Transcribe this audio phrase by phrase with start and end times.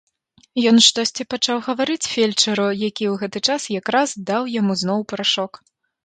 [0.69, 5.61] Ён штосьці пачаў гаварыць фельчару, які ў гэты час якраз даў яму зноў парашок.